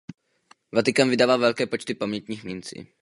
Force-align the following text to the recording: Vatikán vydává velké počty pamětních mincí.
Vatikán 0.73 1.09
vydává 1.09 1.37
velké 1.37 1.65
počty 1.67 1.93
pamětních 1.93 2.43
mincí. 2.43 2.87